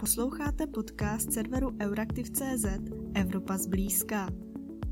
[0.00, 2.66] Posloucháte podcast serveru Euraktiv.cz
[3.14, 4.28] Evropa zblízka.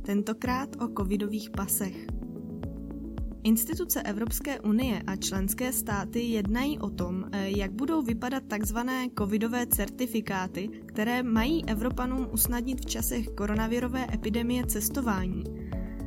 [0.02, 2.06] Tentokrát o covidových pasech.
[3.42, 7.24] Instituce Evropské unie a členské státy jednají o tom,
[7.56, 15.44] jak budou vypadat takzvané covidové certifikáty, které mají Evropanům usnadnit v časech koronavirové epidemie cestování.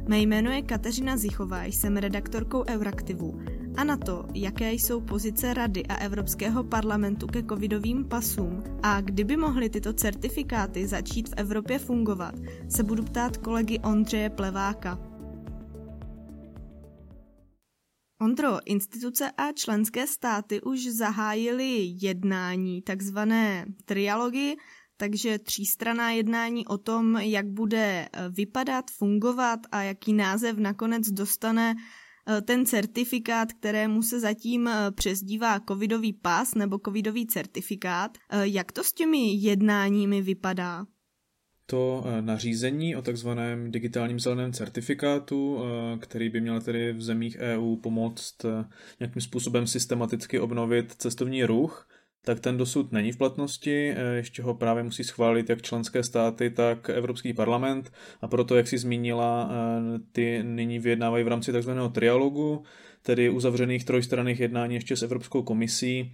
[0.08, 3.40] Mé jméno je Kateřina Zichová, jsem redaktorkou Euraktivu
[3.82, 9.38] a na to, jaké jsou pozice Rady a Evropského parlamentu ke covidovým pasům a kdyby
[9.38, 12.36] mohly tyto certifikáty začít v Evropě fungovat,
[12.70, 15.00] se budu ptát kolegy Ondřeje Pleváka.
[18.22, 24.56] Ondro, instituce a členské státy už zahájily jednání, takzvané trialogy,
[24.98, 31.76] takže třístraná jednání o tom, jak bude vypadat, fungovat a jaký název nakonec dostane
[32.46, 38.18] ten certifikát, kterému se zatím eh, přezdívá covidový pas nebo covidový certifikát.
[38.30, 40.86] Eh, jak to s těmi jednáními vypadá?
[41.66, 45.60] To nařízení o takzvaném digitálním zeleném certifikátu,
[46.00, 48.36] který by měl tedy v zemích EU pomoct
[49.00, 51.88] nějakým způsobem systematicky obnovit cestovní ruch,
[52.24, 56.50] tak ten dosud není v platnosti, eh, ještě ho právě musí schválit jak členské státy,
[56.50, 57.92] tak Evropský parlament.
[58.22, 62.64] A proto, jak si zmínila, eh, ty nyní vyjednávají v rámci takzvaného trialogu,
[63.02, 66.12] tedy uzavřených trojstranných jednání ještě s Evropskou komisí,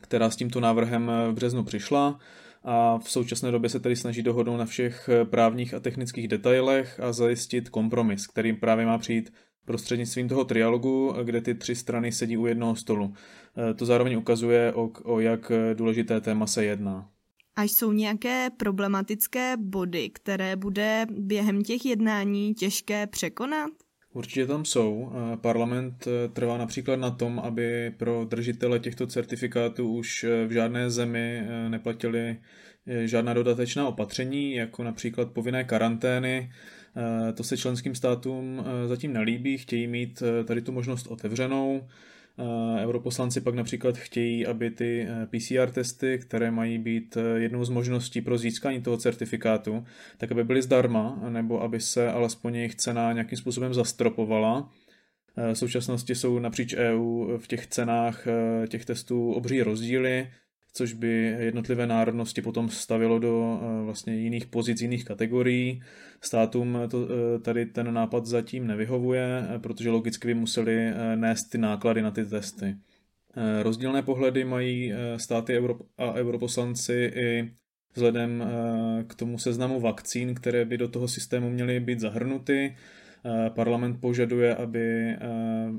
[0.00, 2.18] která s tímto návrhem eh, v březnu přišla.
[2.66, 7.12] A v současné době se tedy snaží dohodnout na všech právních a technických detailech a
[7.12, 9.32] zajistit kompromis, kterým právě má přijít
[9.64, 13.14] prostřednictvím toho trialogu, kde ty tři strany sedí u jednoho stolu.
[13.70, 17.08] E, to zároveň ukazuje, o, o jak důležité téma se jedná.
[17.56, 23.70] A jsou nějaké problematické body, které bude během těch jednání těžké překonat?
[24.12, 25.12] Určitě tam jsou.
[25.12, 30.90] E, parlament e, trvá například na tom, aby pro držitele těchto certifikátů už v žádné
[30.90, 32.36] zemi neplatili
[33.04, 36.83] žádná dodatečná opatření, jako například povinné karantény, Eh,
[37.34, 41.88] to se členským státům eh, zatím nelíbí, chtějí mít eh, tady tu možnost otevřenou.
[42.82, 48.38] Europoslanci pak například chtějí, aby ty PCR testy, které mají být jednou z možností pro
[48.38, 49.84] získání toho certifikátu,
[50.18, 54.70] tak aby byly zdarma, nebo aby se alespoň jejich cena nějakým způsobem zastropovala.
[55.52, 58.26] V současnosti jsou napříč EU v těch cenách
[58.68, 60.28] těch testů obří rozdíly
[60.76, 65.82] což by jednotlivé národnosti potom stavilo do eh, vlastně jiných pozic, jiných kategorií.
[66.20, 71.58] Státům to, eh, tady ten nápad zatím nevyhovuje, eh, protože logicky by museli nést ty
[71.58, 72.76] náklady na ty testy.
[73.62, 75.58] Rozdílné pohledy mají státy
[75.98, 77.50] a europoslanci i
[77.94, 78.44] vzhledem
[79.06, 82.76] k tomu seznamu vakcín, které by do toho systému měly být zahrnuty.
[83.26, 85.18] Eh, parlament požaduje, aby eh,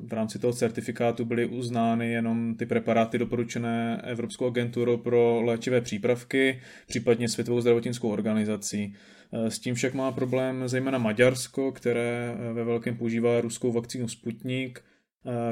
[0.03, 6.61] v rámci toho certifikátu byly uznány jenom ty preparáty doporučené Evropskou agenturou pro léčivé přípravky,
[6.87, 8.93] případně Světovou zdravotnickou organizací.
[9.33, 14.81] Eh, s tím však má problém zejména Maďarsko, které ve velkém používá ruskou vakcínu Sputnik,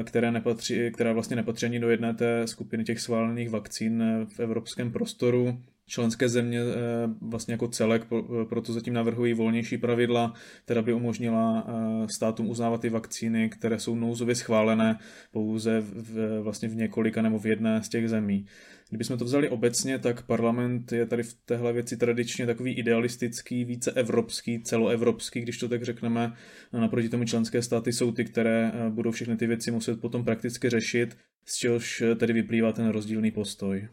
[0.04, 4.04] které nepatří, která vlastně nepatří ani do jedné té skupiny těch schválených vakcín
[4.36, 5.58] v evropském prostoru.
[5.86, 6.74] Členské země eh,
[7.20, 10.34] vlastně jako celek eh, proto zatím navrhují volnější pravidla,
[10.64, 14.98] která by umožnila eh, státům uznávat ty vakcíny, které jsou nouzově schválené
[15.32, 18.46] pouze v, vlastně v několika nebo v jedné z těch zemí.
[18.88, 23.92] Kdybychom to vzali obecně, tak parlament je tady v téhle věci tradičně takový idealistický, více
[23.92, 26.32] evropský, celoevropský, když to tak řekneme.
[26.72, 31.16] Naproti tomu členské státy jsou ty, které budou všechny ty věci muset potom prakticky řešit,
[31.44, 33.88] z čehož tedy vyplývá ten rozdílný postoj.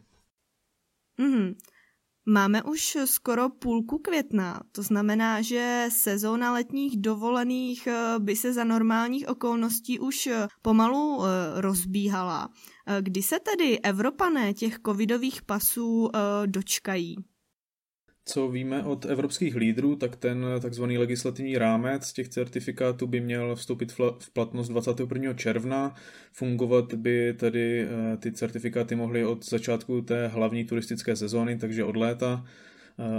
[1.19, 1.56] Mm-hmm.
[2.26, 8.64] Máme už skoro půlku května, to znamená, že sezóna letních dovolených eh, by se za
[8.64, 12.50] normálních okolností už eh, pomalu eh, rozbíhala.
[13.02, 16.09] Kdy se tedy Evropané těch covidových pasů
[16.46, 17.16] dočkají?
[18.26, 23.92] Co víme od evropských lídrů, tak ten takzvaný legislativní rámec těch certifikátů by měl vstoupit
[24.20, 25.34] v platnost 21.
[25.34, 25.96] června.
[26.32, 31.96] Fungovat by tedy eh, ty certifikáty mohly od začátku té hlavní turistické sezóny, takže od
[31.96, 32.46] léta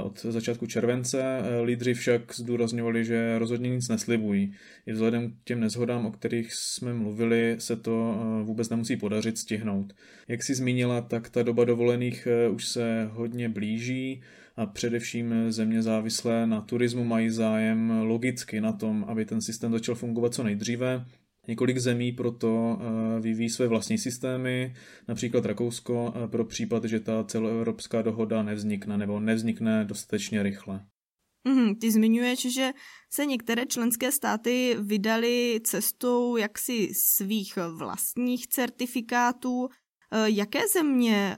[0.03, 1.23] od začátku července.
[1.23, 4.55] Eh, lídři však zdůrazňovali, že rozhodně nic neslibují.
[4.87, 9.93] I vzhledem k těm nezhodám, o kterých jsme mluvili, se to vůbec nemusí podařit stihnout.
[10.29, 14.23] Jak si zmínila, tak ta doba dovolených už se hodně blíží
[14.57, 19.95] a především země závislé na turismu mají zájem logicky na tom, aby ten systém začal
[19.95, 21.05] fungovat co nejdříve.
[21.49, 24.75] Několik zemí proto eh, vyvíjí své vlastní systémy,
[25.09, 30.87] například Rakousko, eh, pro případ, že ta celoevropská dohoda nevznikne nebo nevznikne dostatečně rychle.
[31.49, 32.71] Mm, ty zmiňuješ, že
[33.13, 39.69] se některé členské státy vydali cestou jaksi svých vlastních certifikátů.
[40.13, 41.37] Eh, jaké země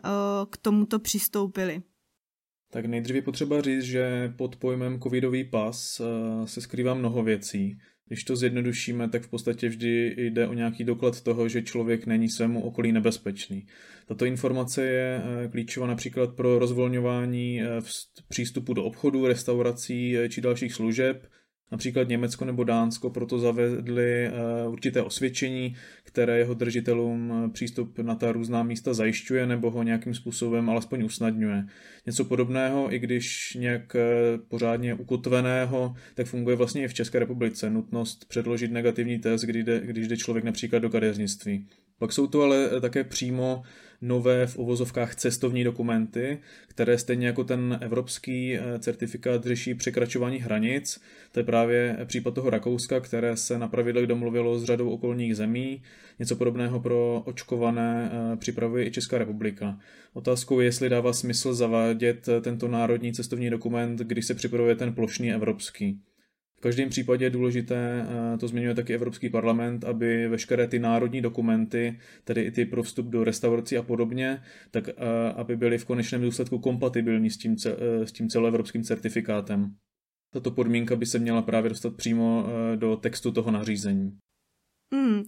[0.50, 1.82] k tomuto přistoupily?
[2.72, 6.00] Tak nejdříve potřeba říct, že pod pojmem covidový pas
[6.44, 7.78] se skrývá mnoho věcí.
[8.08, 12.28] Když to zjednodušíme, tak v podstatě vždy jde o nějaký doklad toho, že člověk není
[12.28, 13.66] svému okolí nebezpečný.
[14.06, 17.66] Tato informace je eh, klíčová například pro rozvolňování eh,
[18.28, 21.26] přístupu do obchodu, restaurací či dalších služeb,
[21.72, 24.32] Například Německo nebo Dánsko proto zavedli eh,
[24.68, 30.14] určité osvědčení, které jeho držitelům eh, přístup na ta různá místa zajišťuje nebo ho nějakým
[30.14, 31.66] způsobem alespoň usnadňuje.
[32.06, 37.70] Něco podobného, i když nějak eh, pořádně ukotveného, tak funguje vlastně i v České republice.
[37.70, 41.66] Nutnost předložit negativní test, když jde, když jde člověk například do kadeřnictví.
[41.98, 43.62] Pak jsou to ale také přímo
[44.04, 51.00] nové v uvozovkách cestovní dokumenty, které stejně jako ten evropský eh, certifikát řeší překračování hranic.
[51.32, 55.82] To je právě případ toho Rakouska, které se na pravidlech domluvilo s řadou okolních zemí.
[56.18, 59.78] Něco podobného pro očkované eh, připravuje i Česká republika.
[60.12, 64.94] Otázkou je, jestli dává smysl zavádět eh, tento národní cestovní dokument, když se připravuje ten
[64.94, 66.00] plošný evropský
[66.64, 72.00] každém případě je důležité, eh, to zmiňuje taky Evropský parlament, aby veškeré ty národní dokumenty,
[72.24, 74.94] tedy i ty pro vstup do restaurací a podobně, tak eh,
[75.36, 79.74] aby byly v konečném důsledku kompatibilní s tím, eh, s tím celoevropským certifikátem.
[80.32, 82.46] Tato podmínka by se měla právě dostat přímo
[82.76, 84.18] do textu toho nařízení.
[84.94, 85.22] Hmm.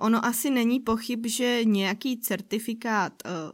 [0.00, 3.12] Ono asi není pochyb, že nějaký certifikát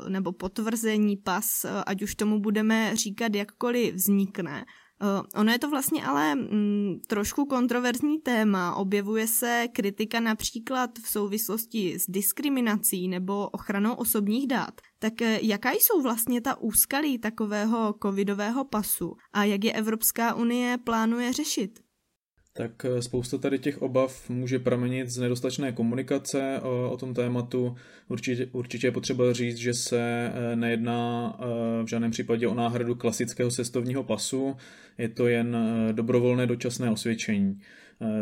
[0.08, 4.64] nebo potvrzení pas, ať už tomu budeme říkat jakkoliv, vznikne.
[5.02, 8.74] Uh, ono je to vlastně ale mm, trošku kontroverzní téma.
[8.74, 14.80] Objevuje se kritika například v souvislosti s diskriminací nebo ochranou osobních dat.
[14.98, 20.78] Tak eh, jaká jsou vlastně ta úskalí takového covidového pasu a jak je Evropská unie
[20.78, 21.83] plánuje řešit?
[22.56, 27.76] Tak eh, spousta tady těch obav může pramenit z nedostatečné komunikace o, o tom tématu.
[28.08, 31.44] Určitě, určitě je potřeba říct, že se eh, nejedná eh,
[31.84, 34.56] v žádném případě o náhradu klasického cestovního pasu,
[34.98, 35.56] je to jen
[35.92, 37.60] dobrovolné dočasné osvědčení.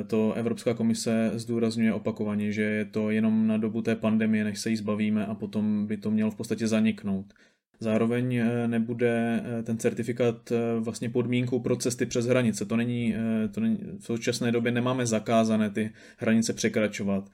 [0.06, 4.70] To Evropská komise zdůrazňuje opakovaně, že je to jenom na dobu té pandemie, než se
[4.70, 7.34] jí zbavíme a potom by to mělo v podstatě zaniknout.
[7.82, 12.64] Zároveň eh, nebude eh, ten certifikát eh, vlastně podmínkou pro cesty přes hranice.
[12.64, 13.14] To není,
[13.50, 17.30] to není, v současné době nemáme zakázané ty hranice překračovat.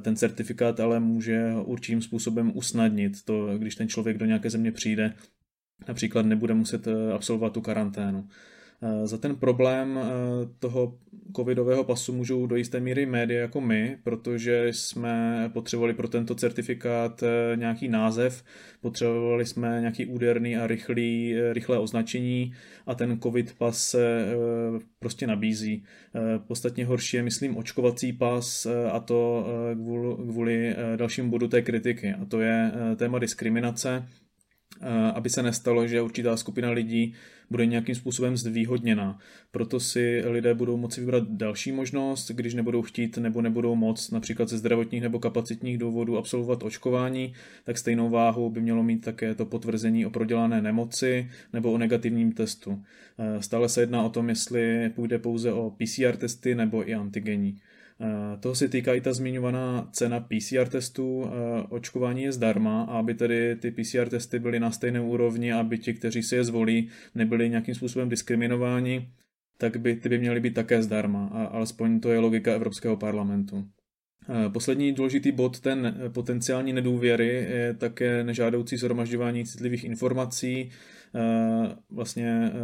[0.00, 5.14] Ten certifikát ale může určitým způsobem usnadnit to, když ten člověk do nějaké země přijde,
[5.88, 8.28] například nebude muset absolvovat tu karanténu.
[8.84, 10.04] Eh, za ten problém eh,
[10.58, 10.98] toho
[11.36, 17.22] covidového pasu můžou do jisté míry média jako my, protože jsme potřebovali pro tento certifikát
[17.22, 18.44] eh, nějaký název,
[18.80, 22.52] potřebovali jsme nějaký úderný a rychlý, rychlé označení
[22.86, 24.26] a ten covid pas se
[24.98, 25.84] prostě nabízí.
[26.46, 29.46] Podstatně horší je, myslím, očkovací pas a to
[30.26, 34.06] kvůli, dalšímu bodu té kritiky a to je téma diskriminace
[35.14, 37.14] aby se nestalo, že určitá skupina lidí
[37.50, 39.18] bude nějakým způsobem zvýhodněna.
[39.50, 44.48] Proto si lidé budou moci vybrat další možnost, když nebudou chtít nebo nebudou moc například
[44.48, 47.32] ze zdravotních nebo kapacitních důvodů absolvovat očkování,
[47.64, 52.32] tak stejnou váhu by mělo mít také to potvrzení o prodělané nemoci nebo o negativním
[52.32, 52.82] testu.
[53.40, 57.60] Stále se jedná o tom, jestli půjde pouze o PCR testy nebo i antigení.
[58.00, 61.24] Eh, toho se týká i ta zmiňovaná cena PCR testů.
[61.26, 65.78] Eh, očkování je zdarma a aby tedy ty PCR testy byly na stejné úrovni, aby
[65.78, 69.08] ti, kteří si je zvolí, nebyli nějakým způsobem diskriminováni,
[69.58, 71.26] tak by ty by měly být také zdarma.
[71.32, 73.64] A alespoň to je logika Evropského parlamentu.
[74.28, 80.70] Eh, poslední důležitý bod, ten potenciální nedůvěry, je také nežádoucí zhromažďování citlivých informací,
[81.16, 82.60] Eh, vlastně eh,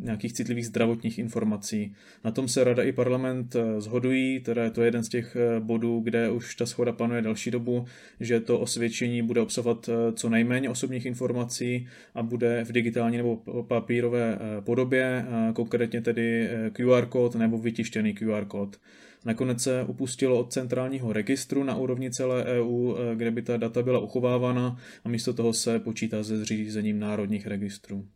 [0.00, 1.94] nějakých citlivých zdravotních informací.
[2.24, 6.00] Na tom se rada i parlament eh, zhodují, teda to je jeden z těch bodů,
[6.00, 7.84] kde už ta schoda panuje další dobu,
[8.20, 13.36] že to osvědčení bude obsahovat co nejméně osobních informací a bude v digitální nebo
[13.68, 18.76] papírové podobě, konkrétně tedy QR kód nebo vytištěný QR kód.
[19.24, 23.82] Nakonec se upustilo od centrálního registru na úrovni celé EU, eh, kde by ta data
[23.82, 28.06] byla uchovávána a místo toho se počítá se zřízením národních registrů.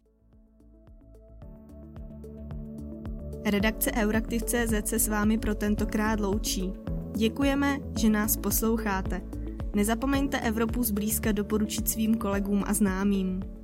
[3.45, 6.73] Redakce Euraktiv.cz se s vámi pro tentokrát loučí.
[7.17, 9.21] Děkujeme, že nás posloucháte.
[9.75, 13.58] Nezapomeňte Evropu zblízka doporučit svým kolegům a známým.